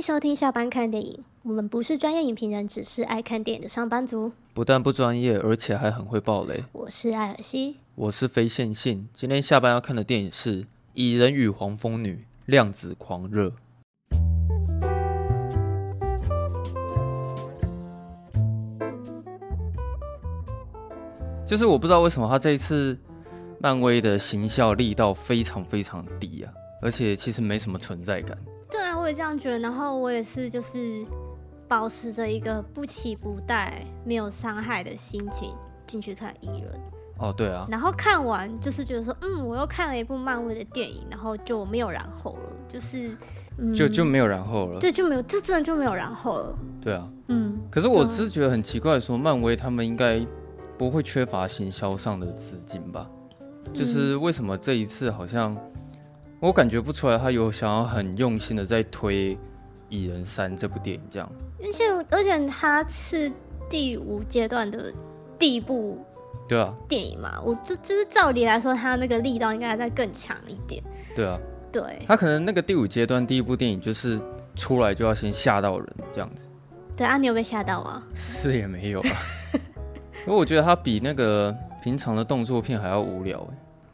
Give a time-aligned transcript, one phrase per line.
[0.00, 1.22] 收听下班看电影。
[1.42, 4.32] 我们不是专业影评人，只是爱看电影的上班族。
[4.54, 6.64] 不但不专业，而且还很会爆雷。
[6.72, 9.08] 我是艾尔西，我是非线性。
[9.14, 10.62] 今天下班要看的电影是
[10.94, 13.48] 《蚁人与黄蜂女：量子狂热》。
[21.46, 22.96] 就是我不知道为什么他这一次
[23.58, 28.38] 漫威的行销力道非常非常低啊，而且其实没什么存在感。
[28.70, 29.58] 对啊，我也这样觉得。
[29.58, 31.04] 然后我也是，就是。
[31.70, 35.54] 保持着一个不期不待、没有伤害的心情
[35.86, 36.72] 进去看《蚁人》
[37.24, 43.16] 哦，对啊，然后看完就是觉得说，嗯，我又看了一部漫威的电影，然后就没有然后了，就是，
[43.56, 47.56] 嗯、就就没有然后了，对，就没有，这真的就没有然后了，对啊，嗯。
[47.70, 50.26] 可是我是觉得很奇怪，说漫威他们应该
[50.76, 53.08] 不会缺乏行销上的资金吧？
[53.72, 55.56] 就是为什么这一次好像
[56.40, 59.38] 我感觉不出来，他有想要很用心的在推。
[59.92, 61.28] 《蚁人三》这部电影这样，
[61.60, 63.28] 而且而且他是
[63.68, 64.94] 第五阶段的
[65.36, 65.98] 第一部，
[66.48, 70.80] 对啊，电影嘛，我就就是照理来说，他那个力道应该再更强一点。
[71.12, 71.36] 对啊，
[71.72, 74.20] 对，他可能那个第五阶段第一部电影就是
[74.54, 76.48] 出来就要先吓到人这样子。
[76.96, 78.00] 对啊，你有被吓到吗？
[78.14, 79.10] 是也没有啊，
[80.24, 81.52] 因为我觉得他比那个
[81.82, 83.44] 平常的动作片还要无聊。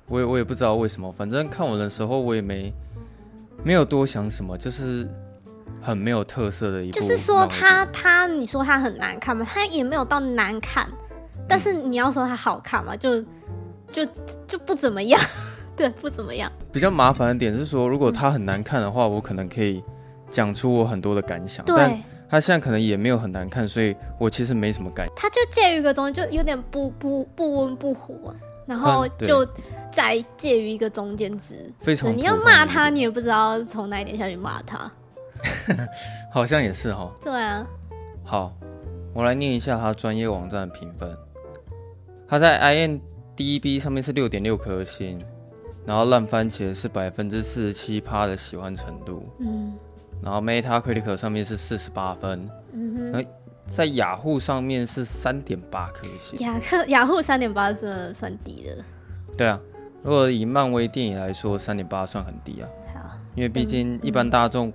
[0.09, 2.73] 我也我也不知道为什么，反正看我的时候我也没
[3.63, 5.08] 没有多想什么，就是。
[5.83, 9.47] 很没有特色的一部，就是说他他，你说他很难看吗？
[9.48, 10.89] 他也没有到难看，
[11.47, 13.23] 但是你要说他好看嘛，就
[13.92, 14.05] 就
[14.48, 15.20] 就不怎么样，
[15.77, 16.51] 对，不怎么样。
[16.73, 19.85] 比较麻烦的点是说，如果他很难看的话，我可能可以
[20.29, 21.64] 讲出我很多的感想。
[21.67, 25.07] 对，但他现在可能也没有很难看，所以我其实没什么感。
[25.14, 28.35] 他就介于一个中间，就有点不不不温不火，
[28.67, 29.47] 然后就
[29.91, 31.73] 在介于一个中间值。
[31.81, 34.91] 非常，你要骂他，你也不知道从哪一点下去骂他。
[36.33, 37.11] 好像也是哈。
[37.23, 37.67] 对啊。
[38.25, 38.53] 好，
[39.15, 41.17] 我来念一下他专业网站的评分。
[42.29, 45.19] 他在 IMDB 上面是六点六颗星，
[45.85, 49.29] 然后烂番茄是百分之四十七趴的喜欢程度。
[49.39, 49.75] 嗯。
[50.23, 52.51] 然后 Metacritic 上面是四十八分。
[52.73, 53.27] 嗯哼。
[53.69, 56.39] 在雅虎上面是三点八颗星。
[56.41, 58.85] 雅克雅虎三点八真的算低的。
[59.37, 59.61] 对啊，
[60.03, 62.69] 如果以漫威电影来说，三点八算很低啊。
[62.95, 63.01] 好。
[63.35, 64.73] 因为毕竟一般大众。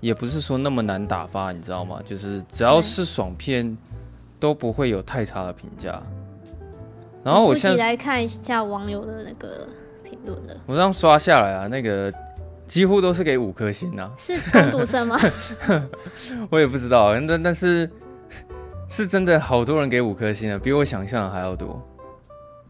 [0.00, 1.98] 也不是说那么难打发，你知道吗？
[2.04, 3.74] 就是只要是爽片，
[4.38, 5.98] 都不会有太差的评价。
[7.22, 9.66] 然后我现在来看一下网友的那个
[10.02, 10.54] 评论了。
[10.66, 12.12] 我这样刷下来啊，那个
[12.66, 14.12] 几乎都是给五颗星啊。
[14.18, 15.18] 是工读生吗？
[16.52, 17.90] 我也不知道，但但是
[18.88, 21.82] 是真的好多人给五颗星啊，比我想象的还要多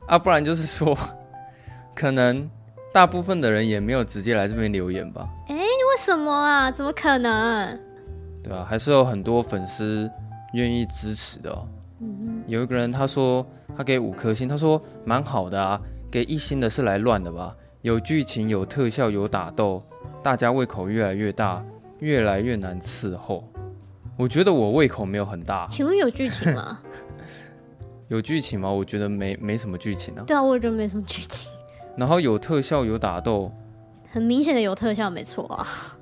[0.06, 0.18] 啊。
[0.18, 0.96] 不然就是说，
[1.94, 2.48] 可能
[2.92, 5.28] 大部分的人也没有直接来这边留言吧。
[5.48, 6.70] 欸为什么啊？
[6.70, 7.78] 怎么可能？
[8.42, 10.10] 对啊，还是有很多粉丝
[10.54, 11.68] 愿意支持的哦。
[12.00, 13.46] 嗯，有一个人他说
[13.76, 15.80] 他给五颗星，他说蛮好的啊。
[16.10, 17.54] 给一星的是来乱的吧？
[17.82, 19.82] 有剧情、有特效、有打斗，
[20.22, 21.64] 大家胃口越来越大，
[22.00, 23.44] 越来越难伺候。
[24.16, 25.66] 我觉得我胃口没有很大。
[25.70, 26.78] 请问有剧情吗？
[28.08, 28.70] 有剧情吗？
[28.70, 30.22] 我觉得没没什么剧情啊。
[30.26, 31.50] 对啊，我也觉得没什么剧情。
[31.96, 33.50] 然后有特效、有打斗。
[34.12, 35.96] 很明显的有特效，没错啊。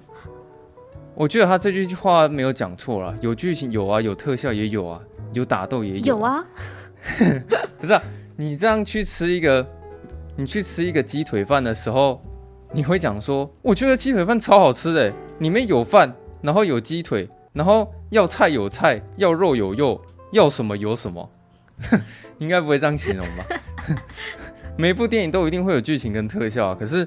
[1.14, 5.00] 我觉得他这句话没有讲错了，有剧情有啊，有特效也有啊，
[5.32, 6.16] 有打斗也有。
[6.16, 6.44] 有啊。
[7.78, 8.02] 不是啊，
[8.36, 9.66] 你这样去吃一个，
[10.36, 12.22] 你去吃一个鸡腿饭的时候，
[12.72, 20.00] 你会讲说，我觉得鸡腿饭超好吃的，里面有饭，然后有鸡腿，然后要菜有菜，要肉有肉，
[20.32, 21.30] 要什么有什么，
[22.38, 23.44] 应该不会这样形容吧？
[24.78, 27.06] 每部电影都一定会有剧情跟特效啊，可是。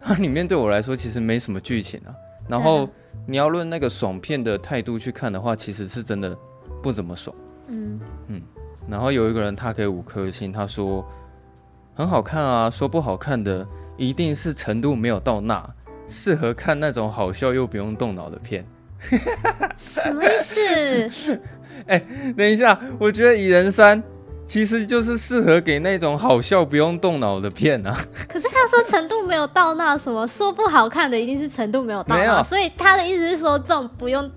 [0.00, 2.14] 它里面对我来说其实没什么剧情啊，
[2.46, 2.88] 然后
[3.26, 6.38] 你要论那个爽片的态度去看的话，其实是真的
[6.80, 7.34] 不怎么爽。
[7.66, 8.40] 嗯嗯，
[8.88, 11.04] 然后有一个人他给五颗星，他说
[11.94, 13.66] 很好看啊，说不好看的
[13.96, 15.68] 一定是程度没有到那，
[16.06, 18.64] 适合看那种好笑又不用动脑的片。
[19.76, 21.40] 什么意思？
[21.86, 24.02] 哎、欸，等一下，我觉得蚁人三
[24.46, 27.96] 其实就是适合给那种好笑不用动脑的片啊。
[28.28, 34.30] 可是他说程度没有到那什么，说不好看的一定是程度没有到那，有所以他的意思是说这种不用。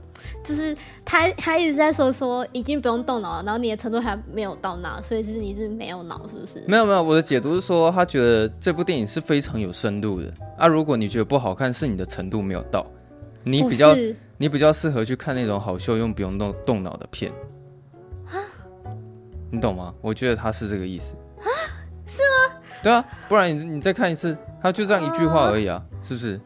[0.44, 0.76] 就是
[1.06, 6.64] 他，他一直在说说已经不用动脑了，然后你的程度还没有到那，所以是你是没有脑，是不是？
[6.68, 10.68] 没有没有，我的解读是说，他觉得这部电影是非常有深度的啊。
[10.68, 12.86] 如果你觉得不好看，是你的程度没有到，
[13.44, 13.96] 你比较
[14.38, 17.32] 你比较适合去看那种好笑又不用动动脑的片
[18.26, 18.38] 啊，
[19.52, 19.94] 你懂吗？
[20.02, 21.48] 我觉得他是这个意思啊，
[22.06, 22.60] 是吗？
[22.84, 26.40] 对啊，不然你你再看一次，他就这样一句话而已啊，是不是？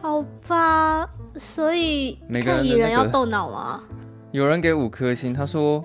[0.00, 1.08] 好吧。
[1.38, 3.80] 所以每个人，人要动脑吗？
[4.32, 5.84] 有人给五颗星，他说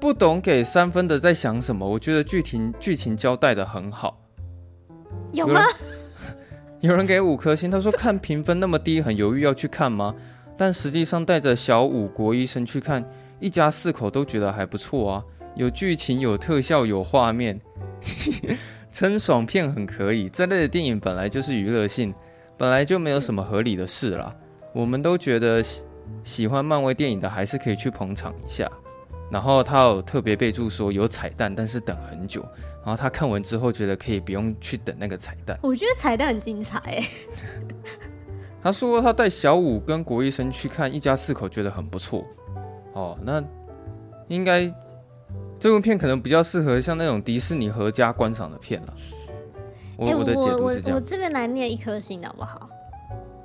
[0.00, 1.88] 不懂给三分的在想什么？
[1.88, 4.20] 我觉得剧情剧情交代的很好。
[5.32, 5.62] 有吗？
[5.62, 5.66] 有
[6.80, 10.14] 有人给五颗星，他说看评分那么低，很犹豫要去看吗？
[10.56, 13.04] 但实际上带着小五国医生去看，
[13.40, 15.24] 一家四口都觉得还不错啊，
[15.56, 17.60] 有剧情、有特效、有画面，
[18.92, 20.28] 称爽片很可以。
[20.28, 22.14] 这类的电影本来就是娱乐性，
[22.56, 24.34] 本来就没有什么合理的事啦。
[24.72, 25.82] 我们都觉得喜
[26.22, 28.70] 喜欢漫威电影的，还是可以去捧场一下。
[29.30, 32.42] 然后他有特别备注说有彩蛋，但是等很久。
[32.84, 35.58] 然后他看完之后觉得可以不用去等那个彩蛋。
[35.62, 37.08] 我觉得彩蛋很精彩哎。
[38.62, 42.24] 他说他带小五跟国医生去看，一家四口觉得很不错。
[42.94, 43.42] 哦，那
[44.26, 44.72] 应该
[45.60, 48.94] 这部片可能比较适合像那种迪士尼合家观赏的片了。
[49.96, 50.96] 我、欸、我的解读是这样。
[50.98, 52.68] 我，我这边来念一颗星好不好？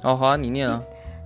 [0.03, 0.81] 哦，好啊，你念啊。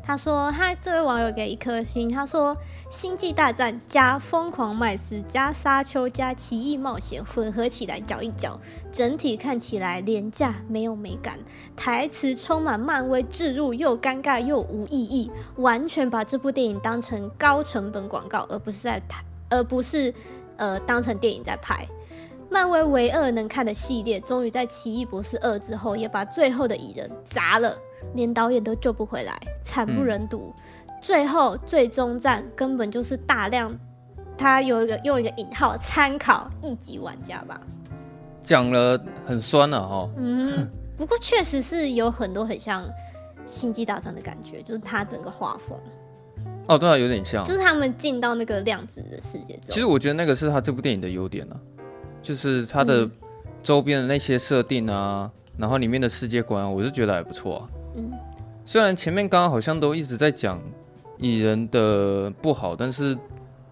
[0.07, 2.07] 他说：“他这位网友给一颗星。
[2.07, 2.55] 他说，
[2.89, 8.57] 《星际大战》加《疯狂麦斯》加《沙丘》加《奇异冒险》混合起来搅一搅，
[8.89, 11.37] 整体看起来廉价，没有美感，
[11.75, 20.13] 台词充满漫威置入，又尴尬又无意义，完全把这部电影当成高成本广告，而不是在台，而不是
[20.55, 21.85] 呃当成电影在拍。
[22.49, 27.77] 漫威唯二能看的系列，终于在《奇异博士二》之后，也把最后的蚁人砸了。”
[28.15, 30.53] 连导演都救不回来，惨不忍睹。
[30.87, 33.73] 嗯、最后最终战根本就是大量，
[34.37, 37.59] 他有一个用一个引号参考一级玩家吧，
[38.41, 40.09] 讲了很酸了、啊、哈。
[40.17, 42.83] 嗯，不过确实是有很多很像
[43.45, 45.77] 星际大战的感觉，就是他整个画风。
[46.67, 49.69] 哦，对啊，有点像，就是他们进到那个量子的世界之后。
[49.69, 51.55] 其实我觉得那个是他这部电影的优点啊，
[52.21, 53.09] 就是他的
[53.63, 57.69] 周边的那些设定啊，嗯、然后里面的世界观、啊，我是觉得还不错啊。
[57.97, 58.11] 嗯，
[58.65, 60.61] 虽然前面刚刚好像都一直在讲
[61.17, 63.17] 蚁人的不好，但是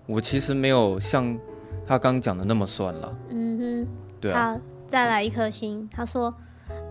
[0.08, 1.38] 我其实没有像
[1.86, 3.18] 他刚讲的那么酸了。
[3.30, 3.88] 嗯哼，
[4.20, 4.54] 对啊。
[4.54, 5.88] 好，再来一颗星。
[5.94, 6.34] 他说，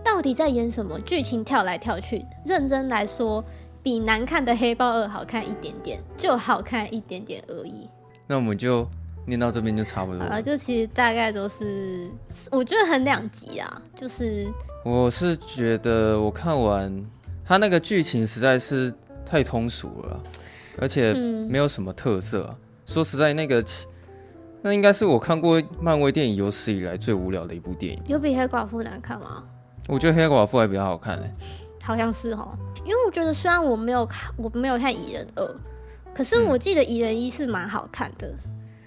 [0.03, 0.99] 到底在演什么？
[1.01, 3.43] 剧情跳来跳去，认真来说，
[3.83, 7.89] 比难看的黑豹二好看一点点，就好看一点点而已。
[8.27, 8.87] 那我们就
[9.27, 12.09] 念到这边就差不多了，就其实大概都是，
[12.49, 13.81] 我觉得很两极啊。
[13.93, 14.47] 就是
[14.85, 17.05] 我是觉得我看完。
[17.45, 18.91] 他那个剧情实在是
[19.23, 20.23] 太通俗了，
[20.79, 22.47] 而且没有什么特色。
[22.49, 22.57] 嗯、
[22.87, 23.63] 说实在，那个
[24.63, 28.01] 那应该是我看过漫威电影有史以来最无聊的一部电影。
[28.07, 29.43] 有比黑寡妇难看吗？
[29.87, 31.35] 我觉得黑寡妇还比较好看呢、欸。
[31.83, 35.55] 好像是哦，因为我觉得虽然我没有看，我没有看蚁人二，
[36.15, 38.33] 可是我记得蚁人一是蛮好看的。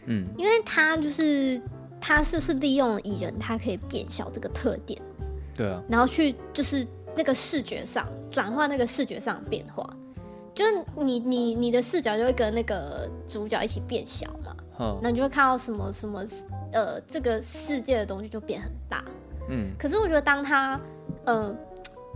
[0.06, 1.62] 嗯，因为他就是
[2.00, 5.00] 他是是利用蚁人他可以变小这个特点，
[5.54, 6.84] 对啊，然后去就是。
[7.18, 9.84] 那个视觉上转换，那个视觉上变化，
[10.54, 16.24] 就是你你你的视角就会跟那个主角一起变小嘛，嗯，那你就会看到什么什么
[16.72, 19.04] 呃，这个世界的东西就变很大，
[19.50, 19.72] 嗯。
[19.76, 20.80] 可是我觉得当他
[21.24, 21.52] 呃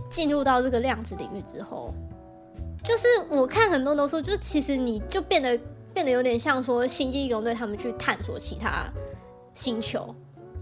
[0.09, 1.93] 进入到这个量子领域之后，
[2.81, 5.59] 就是我看很多都说，就是其实你就变得
[5.93, 8.89] 变得有点像说星际异攻队他们去探索其他
[9.53, 10.15] 星球。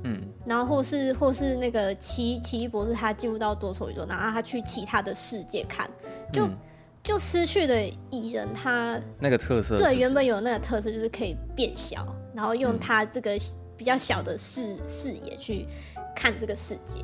[0.03, 5.89] 嗯，然后或是或是那个奇奇异博士，他进入到多重宇宙，然后他去其他的世界看，
[6.34, 6.58] 就、嗯、
[7.03, 7.75] 就失去了
[8.10, 9.84] 蚁人他那个特色是是？
[9.84, 13.38] 对，原本有那个特色就是可以变小，然后用他这个
[13.77, 15.67] 比较小的视、嗯、视野去
[16.15, 17.00] 看这个世界。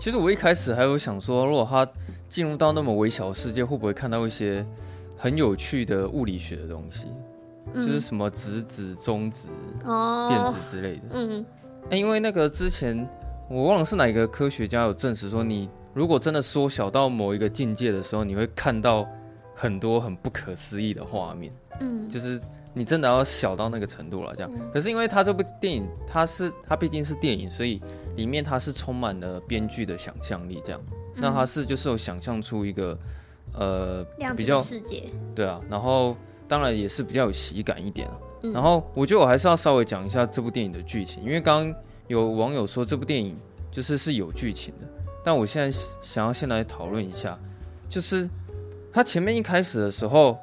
[0.00, 1.86] 其实我一开始还有想说，如果他
[2.28, 4.66] 进入到那么微小的世界，会不会看到一些
[5.16, 7.06] 很有趣的物理学的东西？
[7.72, 9.48] 嗯、就是什么质子、中子、
[9.84, 11.02] 哦、电子之类的。
[11.10, 11.44] 嗯。
[11.90, 13.08] 欸、因为那个之前
[13.48, 19.06] 我忘了是哪一个科学家有证实说，你如果真的缩小到某一个境界的时候，你会看到
[19.54, 21.52] 很多很不可思议的画面。
[21.80, 22.40] 嗯，就是
[22.72, 24.50] 你真的要小到那个程度了，这样。
[24.72, 27.80] 可是因为它这部电影，它是它毕竟是电影，所以
[28.16, 30.80] 里面它是充满了编剧的想象力，这样。
[31.16, 32.98] 那它是就是有想象出一个
[33.56, 34.04] 呃
[34.36, 36.16] 比较世界，对啊，然后
[36.48, 38.08] 当然也是比较有喜感一点，
[38.44, 43.36] 嗯、然后我觉得我还是要稍微讲一下这部电影的剧情，因为刚刚有网友说这部电影
[43.70, 44.86] 就是是有剧情的，
[45.24, 47.38] 但我现在想要先来讨论一下，
[47.88, 48.28] 就是
[48.92, 50.38] 他前面一开始的时候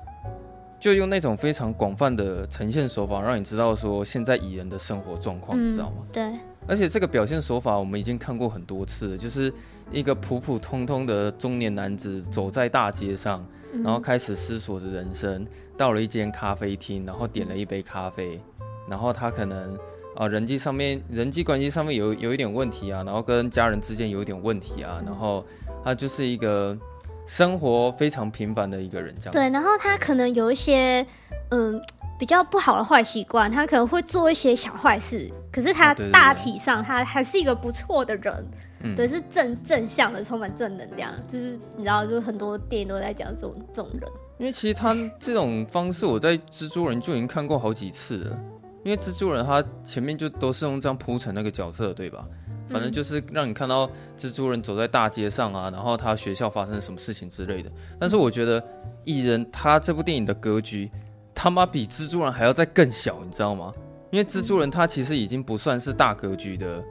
[0.79, 5.97] 就用那种非常广泛的呈现手法，让你知道说现在蚁人的生活状况，嗯、你知道吗？
[6.11, 6.31] 对。
[6.67, 9.51] 而且这个表现手法我们已经看过很多次了，就是
[9.91, 13.45] 一个普普通通的中年男子走在大街上，
[13.83, 15.45] 然后开始思索着人生。
[15.81, 18.39] 到了一间咖啡厅，然后点了一杯咖啡，
[18.87, 19.73] 然后他可能
[20.13, 25.43] 啊、呃、人际上面人际关系上面有有一点问题啊，然后跟家人之间有一点问题啊，然后
[25.83, 26.77] 他就是一个
[27.25, 29.31] 生活非常平凡的一个人这样。
[29.31, 31.03] 对，然后他可能有一些
[31.49, 31.81] 嗯。
[32.19, 38.45] 比较不好的坏习惯，他可能会做一些小坏事，可是他大体上他还是一个不错的人，
[38.83, 41.11] 嗯、对，是正正向的，充满正能量。
[41.27, 44.07] 就是你知道，就是很多电影都在讲这种这种人。
[44.41, 48.39] 因为其实他这种方式，我在蜘蛛人就已经看过好几次了。
[48.83, 52.25] 因为蜘蛛人他前面就都是用这样铺成那个角色，对吧？
[52.67, 57.71] 反正就是让你看到蜘蛛人走在大街上啊，然后他学校发生什么事情之类的。
[57.99, 58.63] 但是我觉得
[59.05, 60.89] 蚁人他这部电影的格局。
[61.35, 63.71] 他妈比蜘蛛人还要再更小，你知道吗？
[64.09, 66.83] 因为蜘蛛人他其实已经不算是大格局的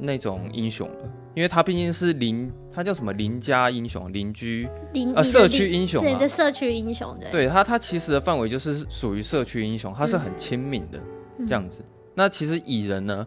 [0.00, 7.30] 那种英雄了，因为他毕竟是邻，他叫什么邻家英雄，邻居邻呃社区英雄，对的社区英雄的。
[7.30, 11.00] 对他，他其实的范围就是属于社区英雄，他是很亲民的、
[11.38, 11.84] 嗯、这样子。
[12.14, 13.26] 那其实蚁人呢，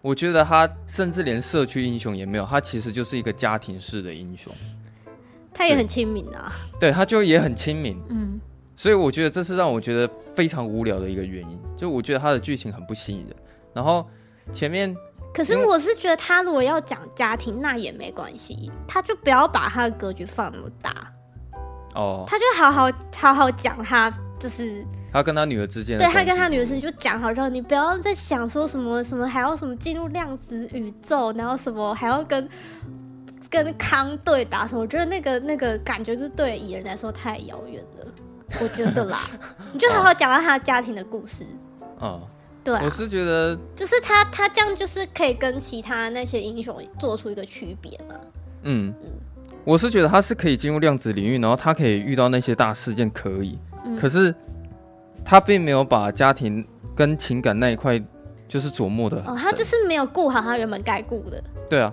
[0.00, 4.52] 我觉得他甚至连社区英雄也没有，他其实就是一个家庭式的英雄。
[5.54, 8.40] 他也很亲民啊，对，他就也很亲民，嗯。
[8.74, 13.36] 所以我觉得这是让我觉得非常无聊的一个原因，就我觉得他的剧情很不吸引人。
[13.74, 14.04] 然后
[14.50, 14.96] 前面，
[15.32, 21.12] 可是我是觉得他如果要讲家庭，那也没关系，他就不要把他的格局放那么大。
[21.94, 32.48] 哦，他就好好好好讲他就是他跟他女儿之间，对他跟他女儿之间就讲好，然后你不要再想说什么什么还要什么进入量子宇宙，然后什么还要跟
[33.50, 38.06] 跟康对打什么，我觉得那个那个感觉就是对蚁人来说太遥远了。
[38.60, 39.18] 我觉得啦，
[39.72, 41.46] 你就好好讲到他家庭的故事。
[42.00, 42.20] 嗯，
[42.64, 48.14] 对、啊，我是觉得，就是他他这样就是可以跟其他那些英雄做出一个区别嘛。
[48.62, 49.10] 嗯嗯，
[49.64, 53.58] 我是觉得他是可以进入量子领域，然后他可以遇到那些大事件，可以。
[53.84, 54.34] 嗯、可是
[55.24, 56.64] 他并没有把家庭
[56.94, 58.00] 跟情感那一块
[58.46, 59.18] 就是琢磨的。
[59.26, 61.42] 哦，他就是没有顾好他原本该顾的。
[61.68, 61.92] 对啊，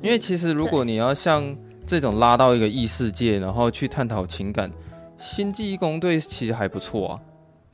[0.00, 4.70] 因为其实如果你要像这种拉到一个异世界，然后去探讨情感。
[5.18, 7.20] 星际异攻队其实还不错啊，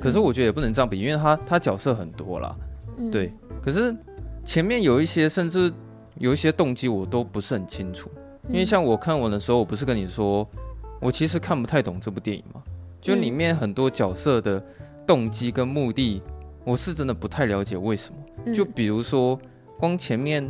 [0.04, 2.54] 可是我觉得也不能这样比，因为他他角色很多啦，
[2.98, 3.32] 嗯、对。
[3.62, 3.96] 可是
[4.44, 5.72] 前面有一些甚至
[6.18, 8.10] 有一些动机我都不是很清楚，
[8.50, 10.46] 因为像我看完的时候，我不是跟你说，
[11.00, 12.62] 我其实看不太懂这部电影嘛，
[13.00, 14.62] 就里面很多角色的
[15.06, 16.20] 动机跟目的，
[16.64, 18.52] 我是真的不太了解为什么。
[18.54, 19.38] 就比如说，
[19.78, 20.46] 光前面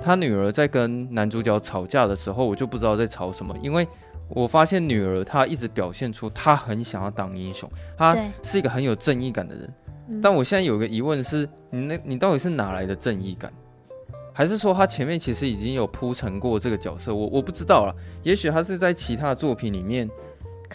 [0.00, 3.84] 他女儿在跟男主角吵架的时候，我就不知道在吵什么，因为。
[4.28, 10.20] 我发现女儿她一直表现出她很想要当英雄，她是一个很有正义感的人。
[10.22, 13.52] 但我现在有个疑问是，你那，你到底是哪来的正义感？
[14.32, 17.14] 还是说她前面其实已经有铺陈过这个角色？
[17.14, 17.94] 我我不知道了。
[18.22, 20.08] 也许她是在其他的作品里面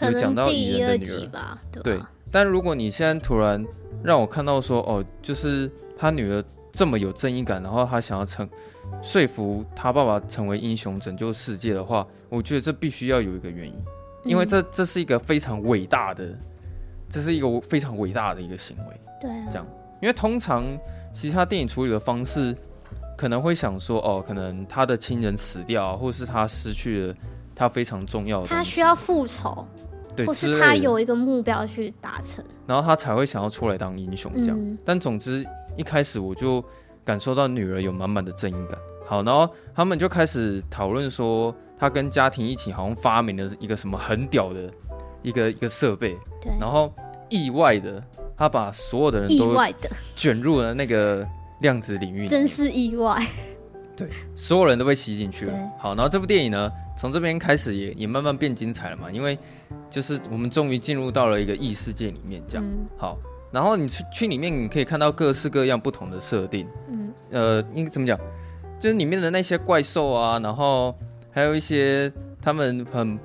[0.00, 1.62] 有讲到蚁人的女儿吧？
[1.70, 2.00] 对，对。
[2.30, 3.64] 但如果你现在突然
[4.02, 6.42] 让我看到说，哦，就是他女儿
[6.72, 8.48] 这么有正义感，然后她想要成。
[9.00, 13.74] 说服他爸爸成为英雄拯救世界的话，我觉得这必须要有一个原因，
[14.24, 16.28] 因为这这是一个非常伟大的，
[17.08, 19.00] 这是一个非常伟大的一个行为。
[19.20, 19.66] 对啊，这样，
[20.00, 20.64] 因为通常
[21.12, 22.54] 其他电影处理的方式
[23.16, 27.14] 可能会想说，哦，可能他的亲人死掉，或是他失去了
[27.54, 29.66] 他非常重要的，他需要复仇，
[30.14, 34.56] 对，或是他有一个目标去达成，然后他才会想要出来当英雄这样。
[34.56, 35.44] 嗯，但总之
[35.76, 36.64] 一开始我就。
[37.04, 38.78] 感受到女儿有满满的正义感。
[39.04, 44.70] 好，然后他们就开始讨论说，他跟家庭一起好像发明了一个什么很屌的
[45.22, 46.16] 一个一个设备。
[46.40, 46.52] 对。
[46.60, 46.92] 然后
[47.28, 48.02] 意外的，
[48.36, 49.56] 他把所有的人都
[50.14, 51.26] 卷入了那个
[51.60, 52.26] 量子领域。
[52.26, 53.26] 真是意外。
[53.94, 55.54] 对，所有人都被吸进去了。
[55.78, 59.36] 好，然后这部电影呢，从这边开始也也慢慢变精彩了嘛，因为
[59.90, 62.64] 就是我们终于进入到了一个异世界里面，这样。
[62.66, 63.18] 嗯、好。
[63.52, 66.66] 然后你去去里面，你可以看到各式各样不同的设定。
[66.88, 68.18] 嗯，呃，应该怎么讲？
[68.80, 70.92] 就是里面的那些怪兽啊，然后
[71.30, 73.18] 还有一些他们很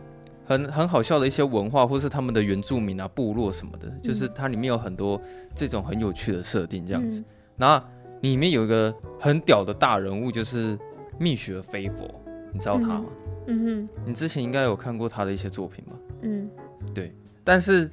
[0.45, 5.19] 很很好笑的一些文化，或是他们的原住民啊、部落什么的，嗯、就是它里面有很多
[5.55, 7.21] 这种很有趣的设定，这样子。
[7.21, 7.25] 嗯、
[7.57, 7.83] 然后
[8.21, 10.77] 里面有一个很屌的大人物，就是
[11.17, 12.07] 蜜雪飞佛，
[12.53, 13.05] 你知道他吗？
[13.47, 15.91] 嗯哼，你之前应该有看过他的一些作品吧？
[16.21, 16.49] 嗯，
[16.93, 17.15] 对。
[17.43, 17.89] 但是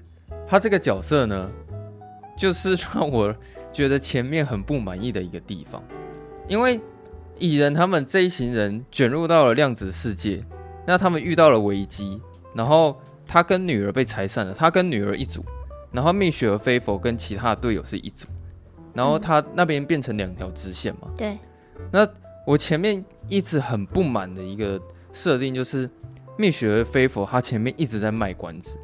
[0.46, 1.50] 他这个角色呢，
[2.36, 3.34] 就是 让我
[3.72, 5.82] 觉得前面很不满意的一个地方，
[6.48, 6.80] 因为
[7.38, 10.44] 蚁人他们这一行人卷入到了量子世界，
[10.86, 12.20] 那他们遇到了危机，
[12.54, 15.44] 然后他跟女儿被拆散了，他跟女儿一组，
[15.90, 18.28] 然后蜜雪儿菲佛跟其他的队友是一组，
[18.92, 21.08] 然后他那边变成两条支线嘛。
[21.16, 21.36] 对。
[21.90, 22.06] 那
[22.46, 24.80] 我前面一直很不满的一个
[25.12, 25.90] 设定就是，
[26.38, 28.78] 蜜雪儿菲佛他前面一直在卖关子。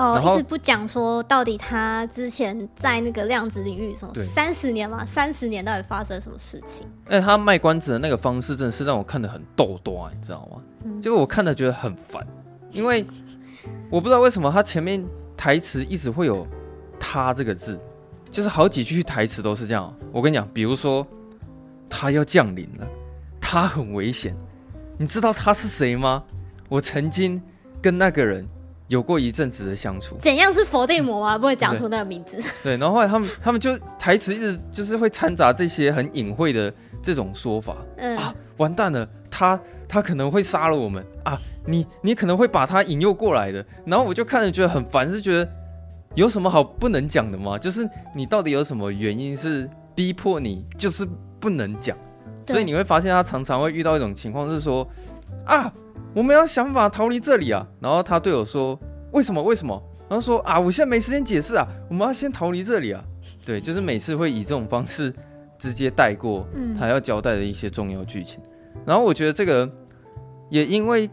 [0.00, 6.86] 哦，一直不讲说到底他之前在那个量子领域什么三十年嘛，三十年到底发生什么事情？
[7.08, 10.62] 哎，他卖关子的那个方式真的是让我看得很逗多啊，你知道吗？
[10.84, 12.26] 嗯，就我看的觉得很烦，
[12.70, 13.04] 因为
[13.90, 15.04] 我不知道为什么他前面
[15.36, 16.46] 台词一直会有
[16.98, 17.78] “他”这个字，
[18.30, 19.94] 就是好几句台词都是这样。
[20.10, 21.06] 我跟你讲，比如说
[21.88, 22.88] 他要降临了，
[23.38, 24.34] 他很危险，
[24.96, 26.24] 你知道他是谁吗？
[26.70, 27.40] 我曾经
[27.82, 28.48] 跟那个人。
[28.90, 31.38] 有过一阵子的相处，怎样是佛地魔啊？
[31.38, 32.36] 不会讲出那个名字。
[32.60, 37.76] 对， 然后后来他们他们就台词一直就是会掺杂这些很隐晦的这种说法。
[37.98, 41.38] 嗯啊，完蛋了，他他可能会杀了我们啊！
[41.64, 43.64] 你你可能会把他引诱过来的。
[43.86, 45.48] 然后我就看着觉得很烦，是觉得
[46.16, 47.56] 有什么好不能讲的吗？
[47.56, 51.06] 就是你到底有什么原因是逼迫你就是
[51.38, 51.96] 不能讲？
[52.44, 54.84] 所以你会发现他常常会遇到一种情况，是说
[55.44, 55.72] 啊。
[56.12, 57.66] 我们要想办法逃离这里啊！
[57.80, 58.78] 然后他队友说
[59.12, 59.40] ：“为什么？
[59.40, 59.80] 为什么？”
[60.10, 63.00] 然后说：“啊，我现在没时间解释啊，我们要先逃离这里啊！”
[63.46, 65.14] 对，就是每次会以这种方式
[65.56, 68.40] 直接带过他要交代的一些重要剧情。
[68.74, 68.82] 嗯。
[68.84, 69.70] 然后我觉得这个
[70.48, 71.08] 也因为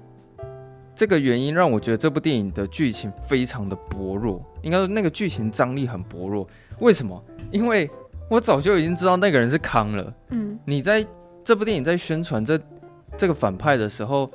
[0.96, 6.48] 这个原因，让我觉得这部电影的剧情非常的薄弱，应该说那个剧情张力很薄弱。
[6.80, 7.24] 为什么？
[7.52, 7.88] 因为
[8.32, 10.14] 我早就已经知道那个人是康了。
[10.30, 11.06] 嗯，你在
[11.44, 12.60] 这部电影在宣传这
[13.16, 14.28] 这个反派的时候。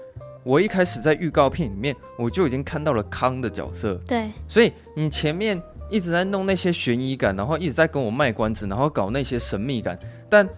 [0.44, 3.94] 我一开始在预告片里面，我就已经看到了康的角色。
[4.06, 10.48] 对，所以你前面一直在弄那些悬疑感，然后一直在跟我卖关子，然后搞那些神秘感，但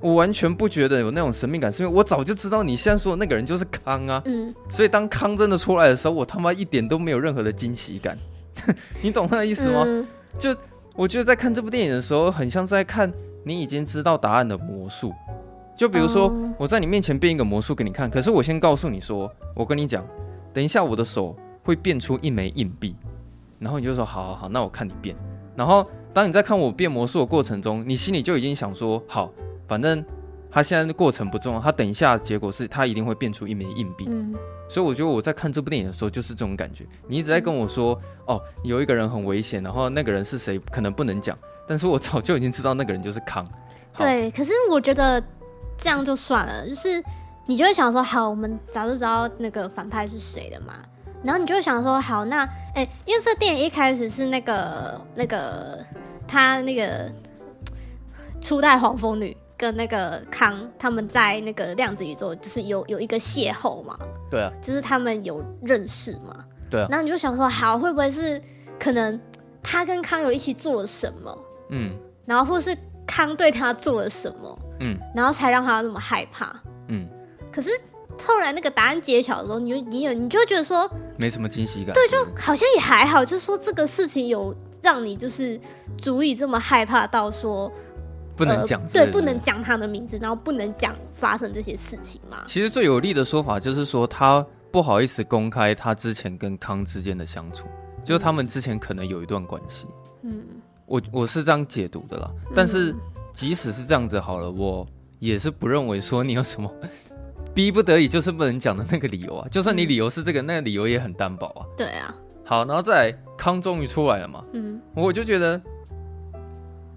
[0.00, 4.22] 我完全不觉得有那种神秘感，是因为我早就知道你现在说的那个人就是康啊。
[4.24, 4.54] 嗯。
[4.68, 8.16] 所以当康真的出来的时候，我他妈一点都没有任何的惊喜感。
[9.02, 9.84] 你懂那个意思吗？
[9.86, 10.06] 嗯。
[10.38, 10.54] 就
[10.94, 13.12] 我觉得在看这部电影的时候，很像在看
[13.44, 15.12] 你已经知道答案的魔术。
[15.76, 20.06] 就比如说，我在你面前变一个魔术给你看，可是我先告诉你说，我跟你讲，
[20.52, 22.94] 等一下我的手会变出一枚硬币，
[23.58, 25.16] 然后你就说，好好好，那我看你变。
[25.56, 29.30] 然后当你在看我变魔术的过程中，你心里就已经想说，好，
[29.66, 30.04] 反正
[30.50, 34.04] 他现在的过程不重要，他等一下结果是他一定会变出一枚硬币。
[34.08, 34.34] 嗯，
[34.68, 36.86] 所以我觉得我在看这部电影的时候就是这种感觉。
[37.08, 43.46] 你一直在跟我说，哦，有一个人很危险，然后那个人是谁可能不能讲，但是我早就已经知道那个人就是康。
[43.96, 45.22] 对，可是我觉得。
[45.82, 47.02] 这样就算了，就是
[47.44, 50.74] 你就会想说，好，我们早就知道那个反派是谁的嘛，
[51.24, 55.84] 然后你就会想说，好，那哎、欸，因为这电影一开始是那个那个
[56.28, 57.10] 他那个
[58.40, 63.98] 初代黄蜂女跟那个康他们在那个量子宇宙就是有有一个邂逅嘛，
[64.30, 68.40] 对啊，就是他们有认识嘛，对啊，然后你就想说，好，会不会是
[68.78, 69.20] 可能
[69.60, 71.38] 他跟康有一起做了什么，
[71.70, 72.72] 嗯，然后或是
[73.04, 74.58] 康对他做了什么。
[74.82, 76.54] 嗯，然后才让他那么害怕。
[76.88, 77.08] 嗯，
[77.52, 77.70] 可是
[78.26, 81.94] 后来那个答案揭晓的时候，你就你有你就觉得说没什么惊喜感。
[81.94, 85.58] 对，就好像也还好，就是说这个事情有让你就是
[85.96, 87.70] 足以这么害怕到说
[88.36, 92.42] 不能讲、呃，对，不能讲他的名字，然后不能讲发生这些事情嘛。
[92.46, 97.66] 其实最有力的说法就是说他不好意思公开他之前跟康之间的相处，
[98.04, 99.86] 就是他们之前可能有一段关系。
[100.22, 100.44] 嗯，
[100.86, 102.94] 我我是这样解读的啦，但是。
[103.32, 104.86] 嗯即使是这样子好了，我
[105.18, 106.70] 也是不认为说你有什么
[107.54, 109.48] 逼不得已就是不能讲的那个理由啊。
[109.50, 111.64] 就算你理由是这个，那个理由也很单薄啊。
[111.76, 112.14] 对啊。
[112.44, 114.44] 好，然后再来，康终于出来了嘛。
[114.52, 114.80] 嗯。
[114.94, 115.60] 我就觉得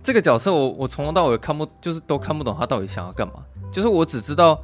[0.03, 3.35] 这个角色我，我我从头到尾看不，就是都看不懂他到底想要干嘛。
[3.71, 4.61] 就是我只知道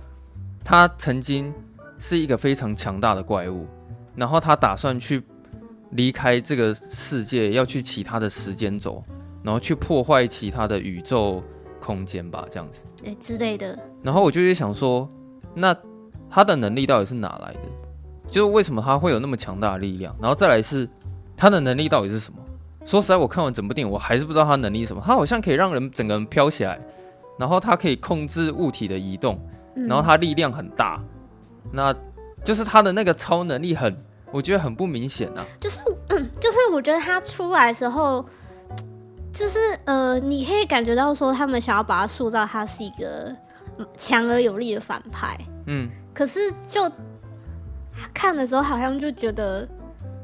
[0.63, 1.53] 他曾经
[1.97, 3.65] 是一个非常强大的怪物，
[4.15, 5.23] 然后他打算去
[5.91, 9.01] 离开这个世界，要去其他的时间轴，
[9.41, 11.41] 然后去破坏其他的宇宙。
[11.81, 13.77] 空间吧，这样子，哎之类的。
[14.03, 15.09] 然后我就会想说，
[15.55, 15.75] 那
[16.29, 17.59] 他的能力到底是哪来的？
[18.29, 20.15] 就是为什么他会有那么强大的力量？
[20.21, 20.87] 然后再来是
[21.35, 22.39] 他的能力到底是什么？
[22.85, 25.01] 说实在，我看完整部电影，我还是不知道他能力是什么。
[25.05, 26.79] 他好像可以让人整个人飘起来，
[27.37, 29.39] 然后他可以控制物体的移动，
[29.75, 31.03] 然后他力量很大，
[31.71, 31.93] 那
[32.43, 33.95] 就是他的那个超能力很，
[34.31, 35.45] 我觉得很不明显啊。
[35.59, 35.79] 就是，
[36.39, 38.25] 就是我觉得他出来的时候。
[39.33, 43.35] 就是呃，你可以感觉到说，他们想要把他塑造，他是一个
[43.97, 45.37] 强而有力的反派。
[45.67, 46.39] 嗯，可是
[46.69, 46.91] 就
[48.13, 49.67] 看的时候，好像就觉得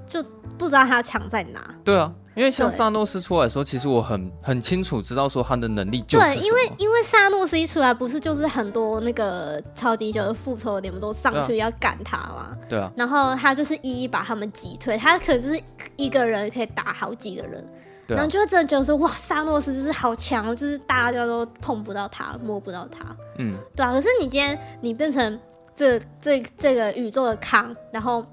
[0.07, 0.23] 就
[0.57, 1.73] 不知道他强在哪。
[1.83, 12.57] 对啊，因为像萨诺斯出来的时候，其实我很很清楚知道说他的能力就是对，因为因为萨诺斯一出来，不是就是很多那个超级英雄的复仇联盟都上去要赶他嘛？
[12.67, 12.91] 对啊。
[12.95, 15.61] 然后他就是一一把他们击退，他可能就是
[15.95, 17.65] 一个人可以打好几个人，
[18.13, 23.15] 啊、然后就真的觉得说哇，萨诺斯就是好强，就是大家都碰不到他，摸不到他。
[23.37, 23.91] 嗯，对啊。
[23.91, 25.39] 可是你今天你变成
[25.75, 28.25] 这这这个宇宙的康，然后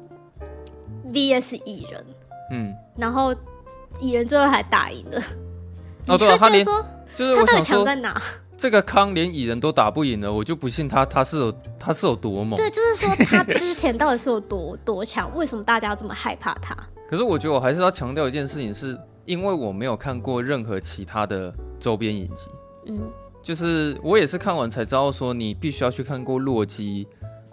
[1.12, 2.04] VS 蚁人，
[2.50, 3.34] 嗯，然后。
[4.00, 5.22] 蚁人最后还打赢了
[6.08, 6.66] 哦，对啊，他连
[7.14, 8.20] 就是他到底强，在哪？
[8.56, 12.56] 这个康连蚁人都打不赢了，我就不信他他是有他是有多猛。
[12.56, 15.30] 对，就是说他之前到底是有多 多强？
[15.37, 16.76] 为什么大家要这么害怕他？
[17.08, 22.48] 可是我觉得我还是要强调一件事情，是因为我没有看过任何其他的周边影集。
[22.87, 23.10] 嗯，
[23.42, 27.06] 就是我也是看完才知道说，你必须要去看过洛基，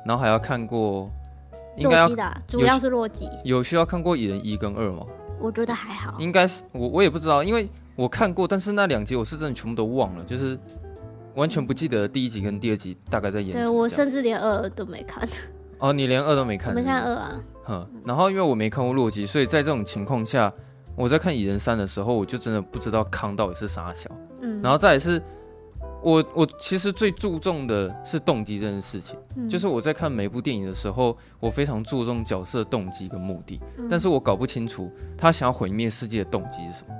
[0.06, 1.10] 然后还要看过
[1.78, 2.10] 应该要
[2.48, 3.28] 主要是洛基。
[3.44, 5.06] 有需要看过蚁人一跟二吗？
[5.40, 10.58] 我觉得还好，应该是我我也不知道，因为我看过，但是那两集我是真的全部都忘了，就是
[11.36, 13.64] 完全不记得第一集跟第二集大概在演什么。
[13.64, 15.28] 对，我甚至连二都没看。
[15.80, 16.76] 哦，你连二都没看？
[16.76, 17.42] 没看二啊。
[17.64, 20.54] 哼，然后因为我没看过洛基，所以在这种情况下，
[20.96, 24.10] 我在看蚁人三的时候，我就真的不知道康到底是啥小。
[24.42, 25.22] 嗯，然后再来是。
[26.04, 36.96] 我我其实最注重的是动机这件事情，嗯，就是我在看每部电影的时候，我非常注重角色动机跟目的，嗯，但是我搞不清楚他想要毁灭世界的动机是什么，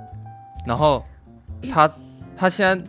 [0.64, 1.04] 然后
[1.68, 1.92] 他
[2.36, 2.88] 他现在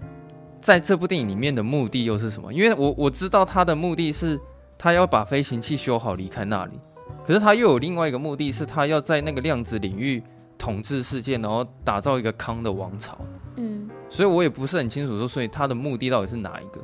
[0.61, 2.53] 在这部电影里面的目的又是什么？
[2.53, 4.39] 因为我我知道他的目的是
[4.77, 6.79] 他要把飞行器修好离开那里，
[7.25, 10.21] 可是他又有另外一个目的是他要在那个量子领域
[10.63, 13.17] 统治世界，然后打造一个康的王朝。
[13.58, 13.89] 嗯。
[14.10, 16.80] 所以我也不是很清楚说，所以他的目的到底是哪一个？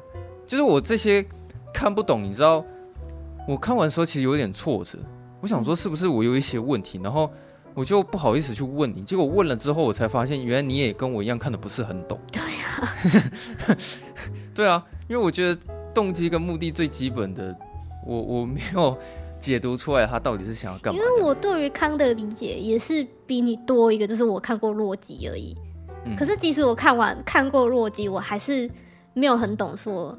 [0.45, 1.25] 就是我这些
[1.73, 2.61] 看不懂，你知道，
[3.47, 4.99] 我看完的时候其实有点挫折。
[5.39, 7.31] 我想说是不是我有一些问题，然后
[7.73, 9.01] 我就不好意思去问你。
[9.03, 12.19] 结果问了之后，我才发现原来你也跟我一样看的不是很懂。
[12.33, 13.77] 对啊，
[14.53, 15.61] 对啊，因为我觉得
[15.93, 17.55] 动机跟目的最基本的，
[18.05, 18.97] 我我没有
[19.39, 20.99] 解读出来他到底是想要干嘛。
[20.99, 25.55] 因为我对于康的理解也是比你多一个，就是我看过洛基而已。
[26.17, 28.69] 可是，即使我看完看过洛基，我还是
[29.13, 30.17] 没有很懂说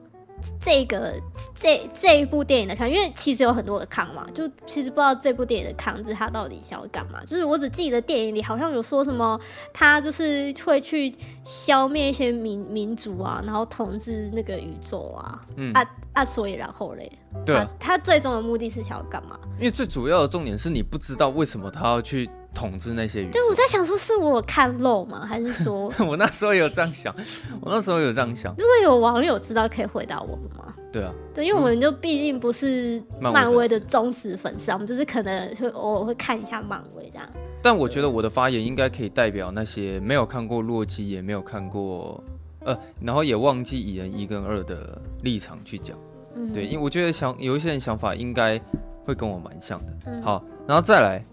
[0.60, 1.14] 这个
[1.54, 7.22] 这这一部电影的康，因为其实有很多的康嘛，就其实不知道这部电影的康就是他到底想要干嘛。
[7.26, 9.38] 就是我只记得电影里好像有说什么，
[9.72, 15.40] 他就是会去消灭一些民民族啊，然后统治那个宇宙啊。
[15.56, 17.10] 嗯啊啊，所以然后嘞，
[17.46, 19.38] 对他最终的目的是想要干嘛？
[19.58, 22.28] 因为最主要的重点是你不知道为什么他要去。
[22.54, 23.30] 统治那些鱼。
[23.30, 25.24] 对，我在想说，是我看漏吗？
[25.26, 27.14] 还是说 我那时候有这样想？
[27.60, 28.52] 我那时候有这样想。
[28.58, 30.74] 如果有网友知道，可以回答我们吗？
[30.92, 37.28] 对啊，对，因为我们就毕竟不是漫威的忠实粉丝啊，我们就是可能会偶尔会看一下漫威这样。
[37.62, 42.22] 但我觉得我的发言应该可以代表那些没有看过洛基，也没有看过
[42.64, 45.96] 呃，然后也忘记蚁人一跟二的立场去讲。
[46.34, 48.60] 嗯，对，因为我觉得想有一些人想法应该
[49.04, 49.92] 会跟我蛮像的。
[50.06, 50.22] 嗯。
[50.22, 51.24] 好，然后再来。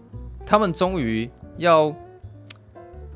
[0.48, 1.94] 他们终于要，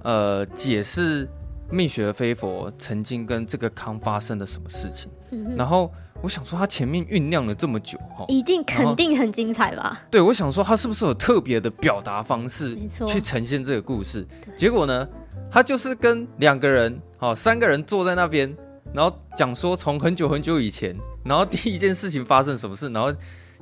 [0.03, 1.27] 呃，解释
[1.71, 5.11] 蜜雪儿飞佛曾经跟这个康发生了什么事情。
[5.31, 5.91] 嗯、然后
[6.21, 10.03] 我想说，他前面酝酿了这么久，哈，一定肯定很精彩吧？
[10.11, 14.27] 对，我想说，他是不是有特别的表达方式，去呈现这个故事？
[14.55, 15.09] 结果呢，
[15.51, 18.55] 他就是跟两个人，好，三个人坐在那边，
[18.93, 23.11] 然后讲说从很久很久以前，然后第一件事情发生什么事，然后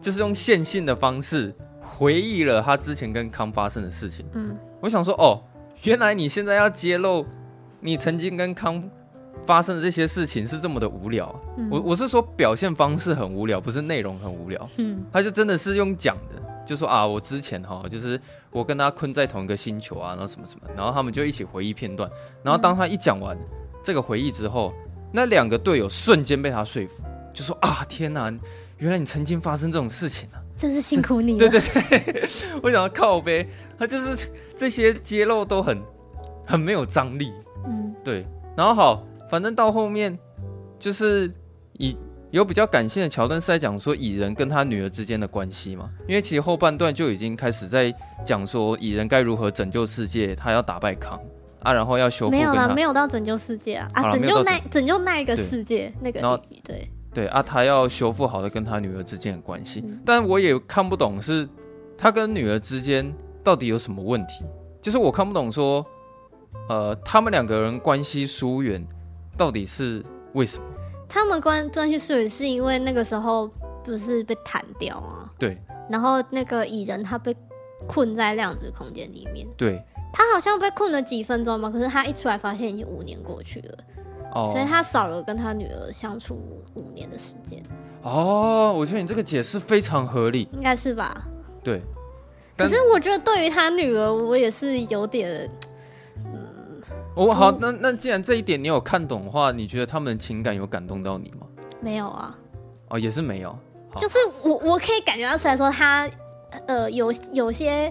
[0.02, 1.54] 就是用线性的方式。
[2.00, 4.24] 回忆了他之前跟康发生的事情。
[4.32, 5.44] 嗯，我想说，哦，
[5.82, 7.26] 原来你现在要揭露
[7.78, 8.82] 你曾经跟康
[9.44, 11.38] 发生的这些事情是这么的无聊。
[11.58, 14.66] 嗯，我我是说表现方式很无聊，不是内容很无聊。
[14.78, 18.18] 嗯，他就真的是用讲的，就说啊，我之前哈，就是
[18.50, 22.10] 我跟他困在同一个星球啊，然后什么什么，然后他们就一起回忆片段。
[22.42, 23.36] 然后当他一讲完
[23.84, 24.72] 这个回忆之后，
[25.12, 27.02] 那两个队友瞬间被他说服，
[27.34, 28.32] 就说啊，天哪，
[28.78, 30.40] 原来你曾经发生这种事情啊。
[30.60, 31.38] 真是辛苦你了。
[31.48, 31.60] 对对
[32.12, 32.28] 对，
[32.62, 35.80] 我想要靠呗，他就是这些揭露都很
[36.46, 37.32] 很没有张力。
[37.66, 38.26] 嗯，对。
[38.54, 40.16] 然后好，反正到后面
[40.78, 41.32] 就是
[41.78, 41.96] 以
[42.30, 45.88] 有比较感性的桥段是在讲说蚁人跟他女儿之间的关系嘛。
[46.06, 47.90] 因为其实后半段就已经开始在
[48.22, 51.18] 讲说蚁人该如何拯救世界，他要打败康
[51.60, 52.32] 啊，然后要修复。
[52.32, 56.20] 没有啊，没有到拯救世界啊啊，拯救那拯救那一个世界那个。
[56.62, 56.90] 对。
[57.12, 61.48] 对啊，他要修复好的跟他女儿之间的关系，嗯，但我也看不懂是
[61.98, 64.44] 他跟女儿之间到底有什么问题，
[64.80, 65.84] 就是我看不懂说，
[66.68, 68.86] 呃，他们两个人关系疏远
[69.36, 70.64] 到底是为什么？
[71.08, 73.50] 他们关关系疏远是因为那个时候
[73.82, 75.28] 不是被弹掉吗？
[75.38, 77.34] 对，然后那个蚁人他被
[77.88, 83.78] 困在量子空间里面，对，他好像被困了几分钟嘛，可是他一出来发现已经五年过去了，
[84.32, 86.34] 哦，所以他少了跟他女儿相处
[86.74, 87.62] 五年的时间。
[88.02, 91.22] 哦，我觉得你这个解释非常合理，应该是吧？
[91.62, 91.82] 对。
[92.56, 95.50] 可是我觉得对于他女儿，我也是有点，
[96.16, 96.82] 嗯，
[97.14, 101.46] 我、哦、好，那那既然这一点你有看懂的话，你觉得他们的情感有感动到你吗？
[101.80, 102.36] 没有啊。
[102.88, 103.56] 哦，也是没有。
[103.98, 106.08] 就是我我可以感觉到出来说他，
[106.66, 107.90] 呃，有有些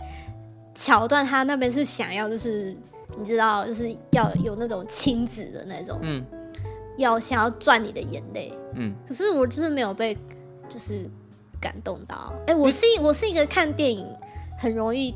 [0.76, 2.78] 桥段，他那边是想要，就是
[3.18, 6.26] 你知道，就是要有那种亲子的那种，嗯，
[6.98, 8.94] 要想要赚你的眼泪，嗯。
[9.08, 10.16] 可是我就是没有被，
[10.68, 11.10] 就是
[11.62, 12.34] 感动到。
[12.48, 14.08] 哎、欸，我是我是一个看电影
[14.60, 15.16] 很容易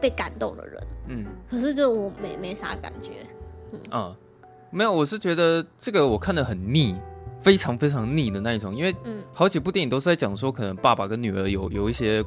[0.00, 1.26] 被感动的人，嗯。
[1.48, 3.10] 可是就我没没啥感觉，
[3.72, 4.16] 嗯，啊，
[4.70, 6.96] 没有，我是觉得这个我看的很腻。
[7.40, 8.92] 非常非常腻的那一种，因为
[9.32, 12.22] 好几部电影都是在讲说，可能爸爸跟女儿有有一些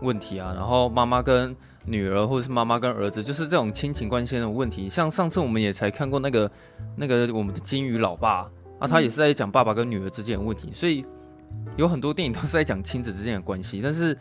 [0.00, 1.54] 问题啊，然后妈妈跟
[1.86, 4.88] 女儿或者是妈妈跟儿子，就是这种亲情关系的问题。
[4.88, 6.50] 像上次我们也才看过那个
[6.96, 10.70] 那个我们的金鱼老爸啊，他也是在讲爸爸跟女儿之间的问题。
[10.74, 11.04] 所以
[11.76, 13.80] 有很多电影都是在讲亲子之间的关系。
[13.82, 14.16] 但是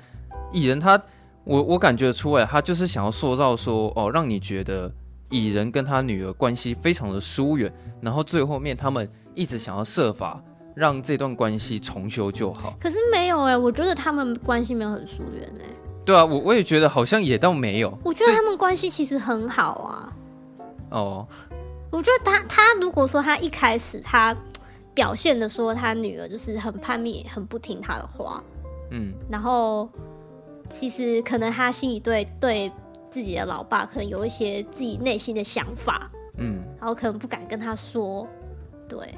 [0.54, 1.02] 蚁人他，
[1.44, 4.92] 我我感觉出来，他就是想要塑造说，哦，让你觉得
[5.30, 9.10] 蚁人跟他女儿关系非常的疏远，然后最后面他们。
[9.38, 10.42] 一直想要设法
[10.74, 15.66] 让这段关系重修就好，可是没有哎、欸，我觉得他们关系没有很疏远哎。
[16.06, 17.98] 对啊，我我也觉得好像也倒没有。
[18.04, 20.14] 我觉得他们关系其实很好啊。
[20.92, 21.28] 哦，
[21.92, 24.36] 我觉得他他如果说他一开始他
[24.94, 28.44] 表现的说他女儿就是很叛逆、很不听他的话，
[28.92, 29.90] 嗯，然后
[30.70, 32.72] 其实可能他心里对对
[33.10, 38.28] 自己的老爸可能有一些自己内心的想法，嗯，然后可能不敢跟他说。
[38.88, 39.16] 对，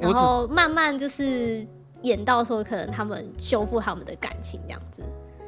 [0.00, 1.64] 然后慢慢就是
[2.02, 5.00] 演到说，可能他们修复他们的感情这样子，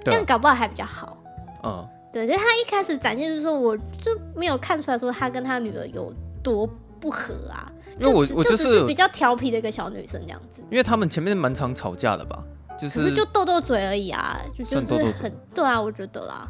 [0.05, 1.17] 这样搞不好还比较好。
[1.63, 6.69] 嗯，对，所以他一开始展现就是说，我就没有看出来说他跟他女儿有多
[7.01, 7.71] 不合啊。
[8.01, 10.63] 因为我我就是比较调皮的一个小女生这样子。
[10.71, 12.43] 因为他们前面蛮常吵架的吧，
[12.79, 16.49] 就是就斗斗嘴而已啊，就就是很对啊，我觉得啦。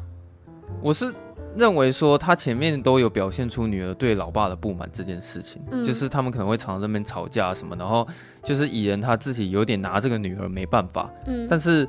[0.83, 1.13] 我是。
[1.57, 8.07] 认为说他前面都有表现出女儿对老爸的不满这件事情，嗯、就是他们可能会常常在那边吵架什么，然后
[8.45, 11.89] 就是蚁人他自己有点拿这个女儿没办法，嗯，但是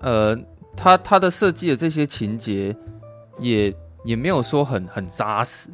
[0.00, 0.36] 呃，
[0.78, 2.74] 他他的设计的这些情节
[3.38, 5.68] 也也没有说很很扎实，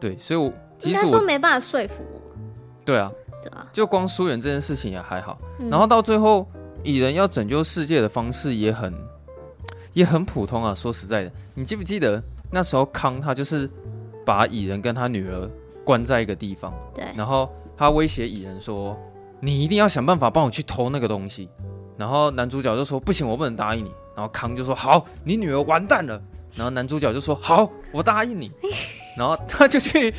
[0.00, 2.20] 对，所以我其实我说没办法说服我，
[2.84, 6.46] 对啊，对啊，就光疏远这件事情也还好，嗯、然后到最后
[6.82, 8.92] 蚁人要拯救世界的方式也很。
[9.92, 13.68] 也很普通啊，说实在的，你记不记得那时候康他就是
[14.24, 15.50] 把蚁人跟他女儿
[15.84, 18.96] 关在一个地方，对，然后他威胁蚁人说
[19.42, 21.48] ：“你一定要想办法帮我去偷那个东西。”
[21.98, 23.90] 然后男主角就说：“不行，我不能答应你。”
[24.20, 26.20] 然后康就说：“好，你女儿完蛋了。”
[26.54, 28.50] 然后男主角就说：“好，我答应你。
[29.16, 30.12] ”然后他就去，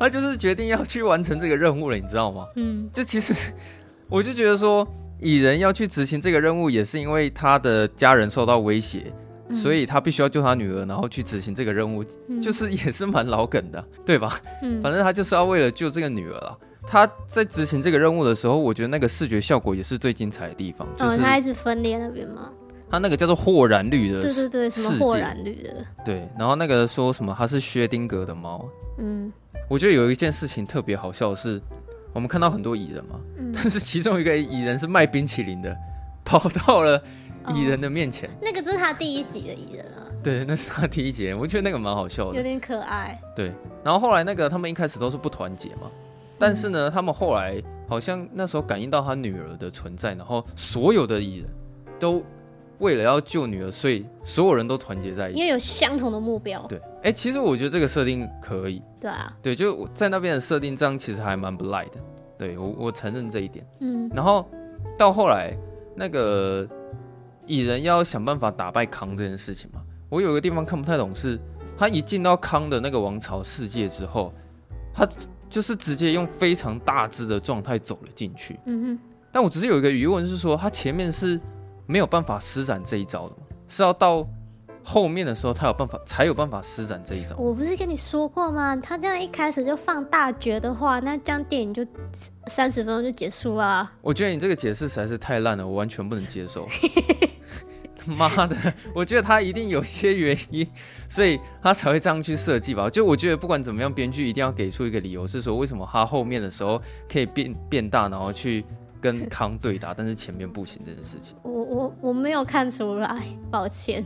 [0.00, 2.46] 他就是决定要去完成这个任务了，你知道吗？
[2.56, 3.34] 嗯，就其实
[4.08, 4.86] 我就觉得说。
[5.20, 9.12] 蚁人要去执行这个任务，也是因为他的家人受到威胁，
[9.48, 14.40] 嗯、所以他必须要救他女儿，然后去执行这个任务，嗯、就是也是蛮老梗的，对吧？
[14.62, 16.56] 嗯，反正他就是要为了救这个女儿了。
[16.86, 20.86] 他在执行这个任务的时候，我觉得那个视觉效果也是最精彩的地方。
[20.96, 22.52] 就是他一直分裂那边吗？
[22.90, 25.74] 他那个叫做霍然绿的，对对对，什么霍然绿的？
[26.04, 28.68] 对，然后那个说什么他是薛丁格的猫？
[28.98, 29.32] 嗯，
[29.68, 31.60] 我觉得有一件事情特别好笑的是。
[32.14, 35.76] 我们看到很多蚁人嘛，嗯、但是其中一个蚁人是卖冰淇淋的，
[36.24, 37.00] 跑到了
[37.54, 38.28] 蚁人的面前。
[38.30, 40.08] 哦、那个就是他第一集的蚁人啊。
[40.22, 43.20] 对，那是他第一集，我觉得那个蛮好笑的，有点可爱。
[43.36, 43.52] 对，
[43.84, 45.82] 然后后来那个他们一开始都是不团结嘛，
[46.38, 51.48] 但是呢，嗯、他们后来好像那时候感应到他女儿的存在，然后所有的蚁人
[52.00, 52.24] 都。
[52.78, 56.64] 为了要救女儿，所以所有人都团结在一起，因为有相同的目标。
[56.68, 58.80] 对，哎、欸，其实我觉得这个设定可以。
[59.00, 62.00] 对啊，对，就在那边的设定，这样其实还蛮不赖的。
[62.38, 63.66] 对我，我承认这一点。
[63.80, 64.48] 嗯，然后
[64.96, 65.56] 到后来，
[65.96, 66.66] 那个
[67.46, 71.36] 蚁人要想办法打败康这件事情嘛，我有一个地方看不太懂是，
[71.76, 74.32] 他一进到康的那个王朝世界之后，
[74.94, 75.04] 他
[75.50, 78.58] 就是直接用非常大只的状态走了进去。
[78.66, 78.98] 嗯哼，
[79.32, 81.40] 但我只是有一个疑问是说，他前面是。
[81.88, 83.34] 没有办法施展这一招的，
[83.66, 84.28] 是要到
[84.84, 87.34] 后面的时候，他有办法才有办法施展这一招。
[87.38, 88.76] 我不是跟你说过吗？
[88.76, 91.82] 他这样一开始就放大绝的话，那这样电影就
[92.46, 93.90] 三十分钟就结束了。
[94.02, 96.68] 我觉得你这个解释实在是太烂了，我完全不能接受。
[98.04, 98.54] 妈的，
[98.94, 100.66] 我觉得他一定有些原因，
[101.08, 102.90] 所以他才会这样去设计吧。
[102.90, 108.62] 就我觉得不管怎么样，编剧一定要给出一个理由，是说为什么他后面的时候可以变变大，然后去。
[109.00, 114.04] 跟 康对打，但是前面不行这件事情，我我我没有看出来，抱歉。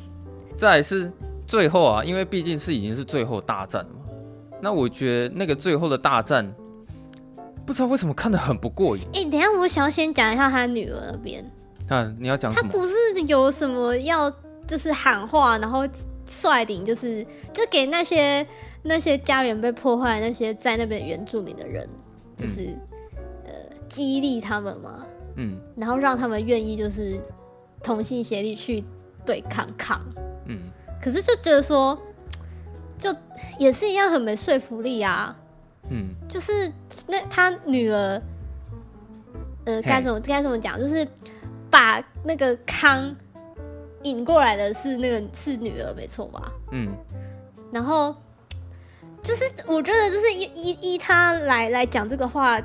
[0.57, 1.11] 再来是
[1.47, 4.13] 最后啊，因为毕竟是已经是最后大战了嘛，
[4.61, 6.51] 那我觉得那个最后的大战，
[7.65, 9.03] 不知道为什么看得很不过瘾。
[9.15, 11.45] 哎、欸，等一下，我想要先讲一下他女儿那边。
[11.89, 12.71] 那你要讲什么？
[12.71, 12.95] 他不是
[13.27, 14.31] 有什么要
[14.67, 15.87] 就是喊话，然后
[16.25, 18.47] 率领就是就给那些
[18.83, 21.89] 那些家园被破坏那些在那边原住民的人，
[22.37, 22.75] 就是、
[23.93, 25.07] 激励他们嘛。
[25.37, 25.61] 嗯。
[25.77, 27.21] 然后让他们愿意就是
[27.83, 28.83] 同心协力去
[29.27, 30.01] 对抗抗。
[30.47, 30.59] 嗯。
[31.01, 32.01] 可是就觉得说，
[32.97, 33.15] 就
[33.59, 35.37] 也是一样很没说服力啊。
[35.91, 36.15] 嗯。
[36.29, 36.73] 就是
[37.07, 38.23] 那他女儿，
[39.67, 40.79] 呃，该怎么该怎么讲？
[40.81, 41.07] 就是。
[41.73, 43.17] 把那个康
[44.03, 46.53] 引过来的是那个是女儿，没错吧？
[46.71, 46.95] 嗯，
[47.73, 48.15] 然后
[49.23, 52.61] 就是我觉得就是依依依他来来讲这个话，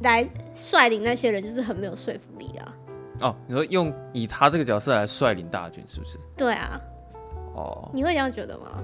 [0.00, 2.74] 来率领那些人，就是很没有说服力啊。
[3.20, 6.18] 哦，你说用以他这个角色来率领大军，是不是？
[6.36, 6.80] 对啊。
[7.54, 8.82] 哦，你会这样觉得吗？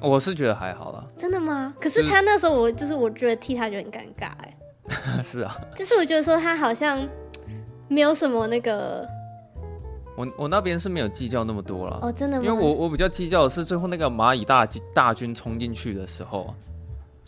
[0.00, 1.04] 我是觉得还好啦。
[1.16, 1.74] 真的吗？
[1.80, 4.56] 可是他那时候我就是我觉得替他觉得很尴尬哎、
[4.88, 5.22] 欸。
[5.22, 5.56] 是啊。
[5.74, 7.06] 就是我觉得说他好像。
[7.92, 9.04] 没有什么那个，
[10.16, 12.46] 我我那边是没有计较那么多了哦，真的吗？
[12.46, 16.54] 因为我我比较计较的是最后那个蚂蚁大大军冲进去的时候，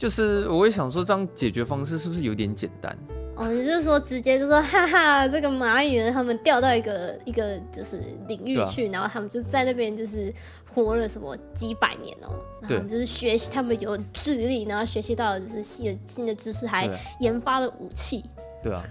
[0.03, 2.99] 就是我会想说这样解决方式是不是有点简单？
[3.37, 10.35] 哦，也就是说直接就说哈哈，这个蚂蚁人他们掉到一个一个就是领域去，啊、然后他们就在那边就是
[10.67, 18.25] 活了什么几百年哦，然后就是学习他们有智力，然后学习到就是新的新的知识，还研发了武器，
[18.61, 18.83] 对啊。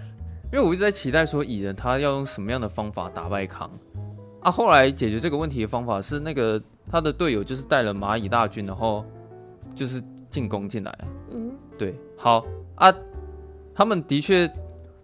[0.50, 3.70] 因为我一直在期待说蚁人他要用什么样的方法打败康。
[4.40, 6.58] 啊，后来解决这个问题的方法是那个
[6.90, 9.04] 他的队友就是带了蚂蚁大军，然后
[9.74, 10.98] 就是进攻进来。
[11.30, 12.92] 嗯，对，好啊，
[13.72, 14.50] 他们的确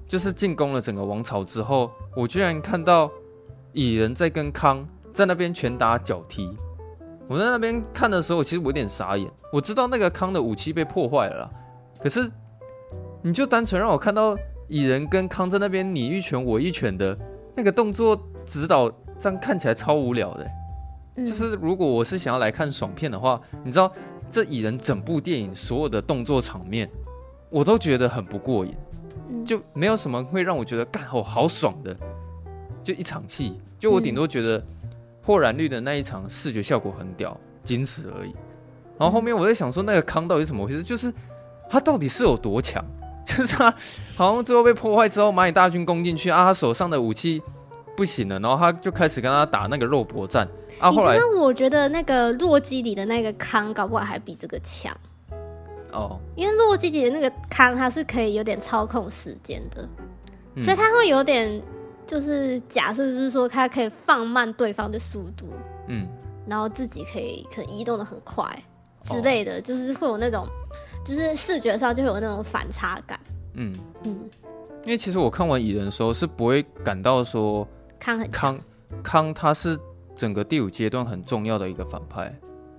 [0.09, 3.09] 就是进攻了整个王朝之后，我居然看到
[3.73, 6.51] 蚁人在跟康在那边拳打脚踢。
[7.29, 9.31] 我在那边看的时候，其实我有点傻眼。
[9.53, 11.51] 我知道那个康的武器被破坏了啦，
[12.03, 12.29] 可是
[13.23, 14.37] 你就单纯让我看到。
[14.71, 17.19] 蚁人跟康在那边你一拳我一拳的
[17.57, 18.15] 那个动作
[18.45, 18.87] 指导，
[19.19, 20.47] 这样看起来超无聊的。
[21.17, 21.25] 嗯。
[21.25, 23.91] 就是如果我是想要来看爽片的话，你知道
[24.31, 26.89] 这蚁人整部电影所有的动作场面，
[27.51, 28.75] 我都觉得很不过瘾，
[29.45, 31.97] 就没有什么会让我觉得干好好爽的。
[32.83, 34.65] 就一场戏，就我顶多觉得
[35.21, 38.33] 破燃绿的那一场视觉效果很屌，仅此而已。
[38.99, 40.83] 然后后面我在想说，那个康到底怎么回事？
[40.83, 41.13] 就是
[41.69, 42.83] 他到底是有多强？
[43.27, 43.71] 就是他
[44.17, 47.43] 好像最后被破坏之后，蚂蚁大军攻进去啊，他手上的武器
[47.99, 50.47] 不行了，然后他就开始跟他打那个肉搏战。
[50.79, 50.89] 啊。
[50.93, 54.97] 后来我觉得那个洛基里的那个康搞不好还比这个强。
[55.93, 59.89] 哦，因为洛基里的那个康他是可以有点操控时间的，
[60.55, 61.61] 嗯，所以他会有点
[62.07, 65.49] 就是假设就是说他可以放慢对方的速度，
[65.89, 66.09] 嗯，
[66.47, 68.47] 然后自己可以可能移动的很快
[69.01, 70.47] 之类的，哦，就是会有那种。
[71.05, 73.19] 就是视觉上就有那种反差感，
[73.55, 73.75] 嗯。
[74.05, 74.29] 嗯，
[74.85, 77.67] 因为其实我看完蚁人的时候是不会感到说
[77.99, 78.61] 康很康
[79.03, 79.79] 康他是
[80.17, 82.33] 整个第五阶段很重要的一个反派，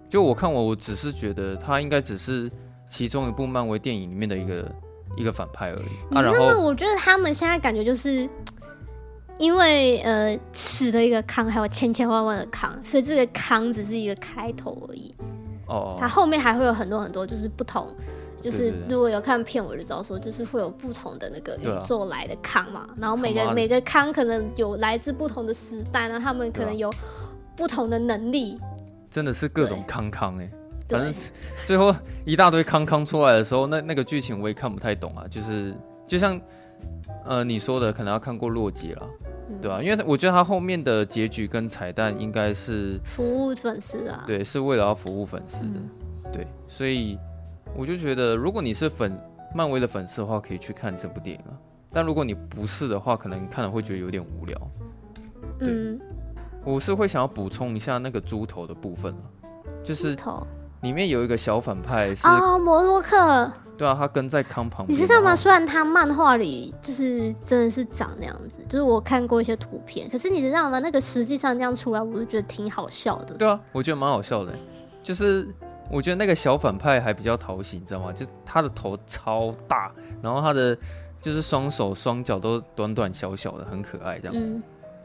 [0.09, 2.51] 就我看我我只是觉得他应该只是
[2.87, 4.71] 其中一部漫威电影里面的一个
[5.15, 6.15] 一个反派而已。
[6.15, 8.27] 啊，然后我觉得他们现在感觉就是
[9.37, 15.15] 因为呃死了一个康，还有千千万万的康，所以这个康只是一个开头而已。
[15.67, 17.87] 哦，他后面还会有很多很多就是不同。
[18.41, 26.89] 就是如果有看片，我就知道说，就是会有不同的那个宇宙来的康嘛，然后每个每个康可能有来自不同的时代，然后他们可能有
[27.55, 28.57] 不同的能力，
[29.09, 30.49] 真的是各种康康哎，
[30.87, 31.13] 反正
[31.65, 31.93] 最后
[32.25, 35.73] 一大堆康康出来的时候，那那个剧情我也看不太懂啊，就是
[36.07, 36.39] 就像
[37.25, 39.09] 呃你说的，可能要看过洛基了，
[39.61, 39.81] 对啊？
[39.83, 45.79] 因为我觉得他后面的结局跟彩蛋应该是服务粉丝啊，对，是为了要服务粉丝的，
[46.31, 47.17] 对，所以。
[47.75, 49.17] 我就觉得，如果你是粉
[49.55, 51.57] 漫威的粉丝的话，可以去看这部电影了。
[51.91, 54.59] 但如果你不是的话，可能看了会觉得有点无聊。
[55.57, 55.99] 对，嗯、
[56.63, 59.21] 我是会想要补充一下那个猪头的部分了，
[59.83, 60.15] 就是
[60.81, 63.51] 里面有一个小反派是哦，摩洛克。
[63.77, 64.95] 对啊，他跟在康旁边。
[64.95, 65.33] 你知道吗？
[65.35, 70.79] 虽然他漫画里就是真的是长那样子，就是我看过一些图片，可是你知道吗？
[70.79, 73.35] 那个实际上这样出来，我就觉得挺好笑的。
[73.35, 74.53] 对啊，我觉得蛮好笑的，
[75.01, 75.47] 就是。
[75.91, 78.13] 我觉得那个小反派还比较讨喜，你知道吗？
[78.13, 80.77] 就他的头超大，然后他的
[81.19, 84.51] 就是双手双脚都短短小小的，很可爱这样子。
[84.53, 84.63] 嗯、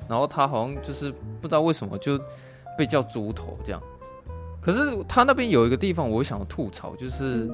[0.09, 1.11] 然后他好像就是
[1.41, 2.19] 不知道为什么就
[2.77, 3.83] 被叫猪头这样。
[4.61, 7.51] 可是他那边有一个地方我想要吐槽，就是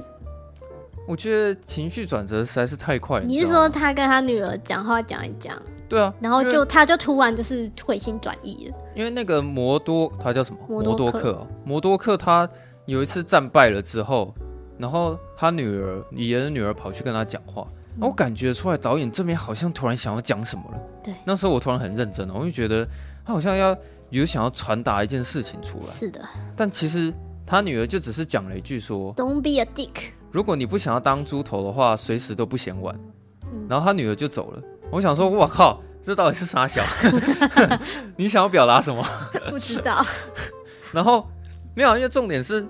[1.07, 3.25] 我觉得情绪转折实在是太快了。
[3.25, 5.61] 你是说他跟他女儿讲话讲一讲？
[5.89, 8.75] 对啊，然后就他就突然就是回心转意了。
[8.95, 10.59] 因为那个摩多他叫什么？
[10.69, 10.95] 摩多克。
[10.95, 12.49] 摩多克，摩多克他
[12.91, 14.35] 有一次战败了之后，
[14.77, 17.65] 然后他女儿蚁人的女儿跑去跟他讲话，
[17.95, 20.79] 然后我感觉出来导演这边好像突然想要讲什么了。
[21.01, 22.85] 对，那时候我突然很认真了，我就觉得
[23.25, 23.73] 他好像要
[24.09, 25.85] 有想要传达一件事情出来。
[25.85, 26.21] 是的，
[26.53, 27.13] 但其实
[27.45, 32.93] 他女儿就只是讲了一句说：“Don't be a dick。”如果你不想要当猪头的话，随时都不嫌晚。
[33.53, 34.61] 嗯，然后他女儿就走了。
[34.91, 36.83] 我想说，我靠，这到底是啥小？
[38.17, 39.01] 你想要表达什么？
[39.49, 40.05] 不知道。
[40.91, 41.25] 然后
[41.73, 42.65] 没有，因为重点是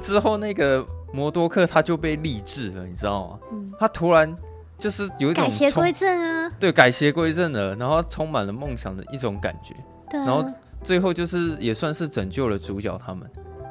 [0.00, 3.38] 之后那个摩多克他就被励志了，你知道吗？
[3.52, 4.36] 嗯，他突然
[4.78, 6.52] 就是有一种改邪归正啊。
[6.60, 9.74] 对，改邪归正了，然后充满了梦想的一种感觉。
[10.10, 10.24] 对啊。
[10.24, 10.44] 然后
[10.82, 13.28] 最后就是也算是拯救了主角他们。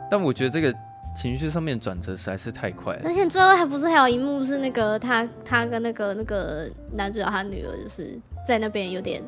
[0.09, 0.73] 但我觉得这个。
[1.15, 9.23] 情绪上面转折实在是太快了，而且最后还不是还有一幕是那个他他跟那个那个男主角他女儿就是在那边有点，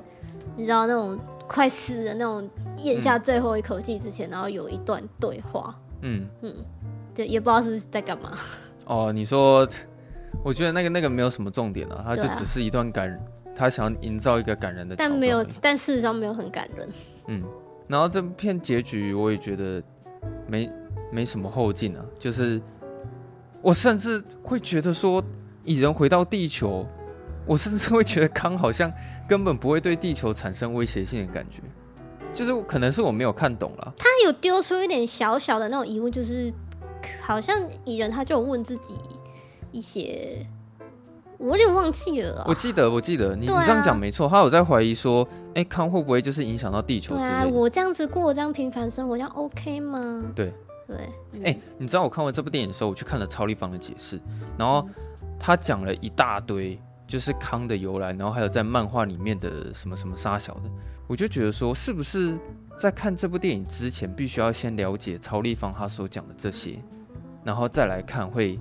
[0.57, 1.17] 你知道那种
[1.47, 2.45] 快死的那种
[2.79, 6.53] 咽下最后一口气之前，嗯、然后有一段对话，嗯嗯，
[7.17, 8.37] 就也不知道是在干嘛。
[8.85, 9.67] 哦，你说，
[10.43, 13.19] 我觉得那个那个没有什么重点啊，他就只是一段感人，
[13.55, 16.89] 他想要营造一个感人的，但没有，但事实上没有很感人。
[17.27, 17.43] 嗯，
[17.87, 19.81] 然后这片结局我也觉得
[20.47, 20.71] 没。
[21.09, 22.61] 没什么后劲啊，就是
[23.61, 25.23] 我甚至会觉得说，
[25.63, 26.85] 蚁人回到地球，
[27.45, 28.91] 我甚至会觉得康好像
[29.25, 31.61] 根本不会对地球产生威胁性的感觉，
[32.33, 33.93] 就是可能是我没有看懂了。
[33.97, 36.53] 他有丢出一点小小的那种疑问，就是
[37.27, 37.53] 好像
[37.83, 38.93] 蚁人他就有问自己
[39.71, 40.45] 一些，
[41.37, 42.45] 我有点忘记了。
[42.47, 47.41] 我记得，我记得你、啊、你这样讲没错，他有在怀疑说，哎，康会不会就是影响到地球之类的？
[47.43, 50.23] 对啊，我这样子过这样平凡生活，这样 OK 吗？
[50.33, 50.53] 对。
[50.87, 54.17] 对，哎、嗯欸，你知道我看完这部电影的时候，我去看了超立方的解释，
[54.57, 54.87] 然后
[55.37, 60.61] 他讲了一大堆，就是康的由来，然后还有在漫画里面的什么什么沙小的，
[61.05, 62.39] 我就觉得说，是不是
[62.77, 66.79] 在看这部电影之前，必须要先了解超立方他所讲的这些，
[67.47, 68.59] 然后再来看，会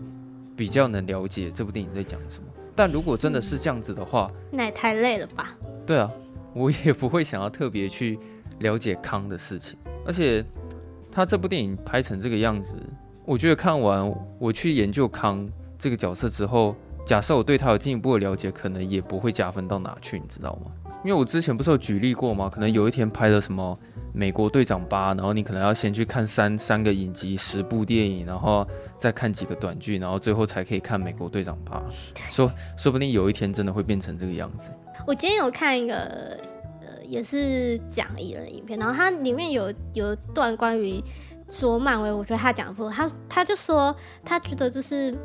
[0.56, 2.48] 比较能了解这部电影在讲什么。
[2.76, 5.56] 但如果真的是这样子的话，那也太累了吧？
[5.84, 6.08] 对啊，
[6.54, 8.16] 我也不会想要特别去
[8.60, 9.76] 了解康的事情，
[10.06, 10.44] 而且。
[11.08, 12.76] 他这部电影拍成这个样子，
[13.24, 16.76] 我觉得看完我去研究康这个角色之后，
[17.06, 20.70] 假设我对他有进一步的了解，可能也不会加分到哪去，你知道吗？
[21.02, 22.50] 因为我之前不是有举例过吗？
[22.52, 23.78] 可能有一天拍的什么
[24.16, 31.82] 美国队长八，然后你可能要先去看三三个影集、十部电影，然后再看几个短剧，然后最后才可以看美国队长八。
[32.30, 34.70] 说说不定有一天真的会变成这个样子。
[35.06, 36.36] 我今天有看一个。
[37.08, 41.00] 也是讲蚁人的影片，然后它里面有有一段关于
[41.48, 43.94] 说漫威，我觉得他讲不，他他就说
[44.24, 45.16] 他觉得就是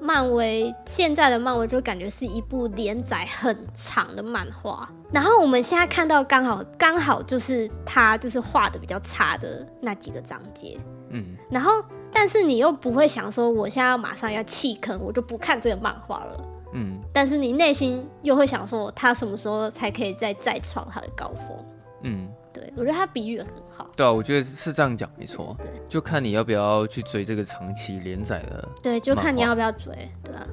[0.00, 10.78] 漫威现在的漫威就感觉是一部连载很长的漫画，然后我们现在看到刚好刚好就是他就是画的比较差的那几个章节，
[11.10, 11.72] 嗯，然后
[12.12, 16.44] 但是你又不会想说我现在要马上要弃坑，我就不看这个漫画了。
[16.72, 21.64] 嗯，但是你内心又会想说，他什么时候才可以再再创他的高峰？
[22.02, 22.45] 嗯，对，
[22.76, 23.90] 我觉得他比喻的很好。
[23.96, 25.56] 对啊，我觉得是这样讲没错。
[25.58, 28.68] 对，就看你要不要去追这个长期连载的。
[28.82, 30.46] 对，就看你要不要追，对啊。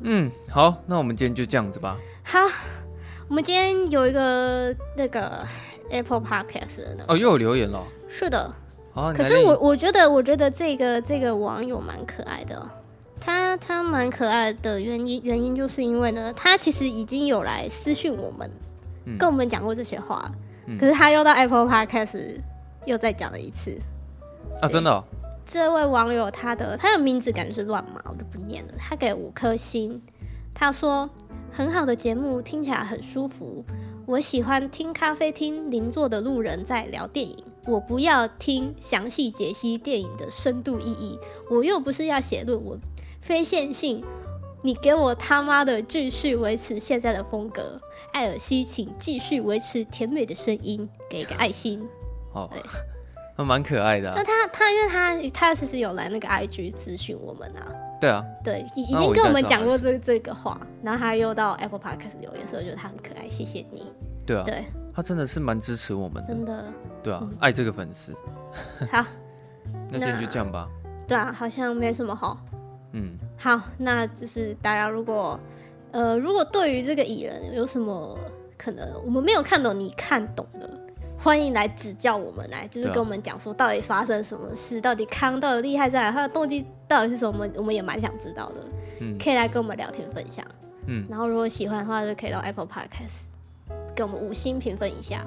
[0.00, 1.96] 嗯，好，那我们今天就这样子吧。
[2.22, 2.38] 好，
[3.28, 5.46] 我们今天有一个那个
[5.90, 7.84] Apple Podcast 的那个哦，又有留言了。
[8.08, 8.54] 是的。
[8.92, 12.64] 好，可是我我觉得我觉得这个这个网友蛮可爱的。
[13.20, 18.50] 他他蛮可爱的原因原因就是因为呢，他其实已经有来私讯我们，
[19.06, 20.30] 嗯、跟我们讲过这些话，
[20.66, 22.40] 嗯、可是他又到 Apple Podcast
[22.84, 23.78] 又再讲了一次
[24.60, 25.04] 啊，真的、哦？
[25.46, 28.72] 这位网友他的他的名字感觉是乱码，我就不念了。
[28.78, 30.00] 他给五颗星，
[30.54, 31.08] 他说
[31.52, 33.64] 很好的节目，听起来很舒服。
[34.06, 37.36] 我喜欢听咖啡厅邻座的路人在聊电影，
[37.66, 41.18] 我不要听详细解析电影的深度意义，
[41.50, 42.78] 我又不是要写论文。
[43.20, 44.04] 非线性，
[44.64, 47.78] 你给我他妈的继续维持现在的风格。
[48.14, 51.86] 艾尔西，请继续维持甜美的声音，给一个爱心。
[52.32, 52.62] 哦，对，
[53.36, 54.14] 他蛮可爱的、啊。
[54.16, 57.70] 那他他因为他他其实有来那个 IG 咨询我们啊。
[58.00, 58.24] 对啊。
[58.42, 63.92] 对，已已经跟我们讲过这这个话，然后他又到 Apple Podcast 留言，所以我觉得他很可爱，谢谢你。
[64.24, 64.44] 对啊。
[64.46, 64.64] 对。
[64.94, 66.28] 他真的是蛮支持我们的。
[66.28, 66.64] 真的。
[67.02, 68.14] 对啊，嗯、爱这个粉丝。
[68.90, 69.04] 好。
[69.92, 70.66] 那今天就这样吧。
[71.06, 72.38] 对啊，好像没什么好。
[72.96, 75.38] 嗯，好，那就是大家如果，
[75.90, 78.16] 呃，如果对于这个蚁人有什么
[78.56, 80.70] 可能我们没有看懂，你看懂的，
[81.18, 88.54] 欢迎来指教我们，来就是跟我们讲说到底发生什么事，到底康到底厉害在哪，他的动机到底是什么，我们也蛮想知道的。
[89.00, 90.44] 嗯，可以来跟我们聊天分享。
[90.86, 93.24] 嗯，然后如果喜欢的话，就可以到 Apple Podcast
[93.96, 95.26] 给我们五星评分一下，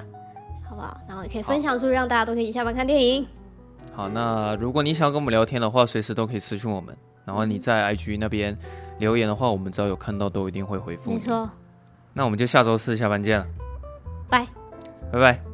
[0.66, 0.98] 好不好？
[1.06, 3.26] 然后也可以分享出去，让大家都可以下班看电影。
[3.92, 6.96] 好，那如果你想要跟我们聊天的话，随时都可以私讯我们。
[7.28, 8.56] 然后你在 IG 那边
[8.98, 11.18] 留言的话，我们只要有看到都一定会回复你。
[11.18, 11.48] 没错。
[12.14, 13.46] 那我们就下周四下班见了，
[14.30, 14.46] 拜，
[15.12, 15.47] 拜拜。